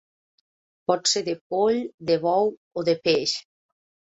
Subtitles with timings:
[0.91, 1.77] Pot ser de poll,
[2.11, 2.51] de bou
[2.83, 3.37] o de peix.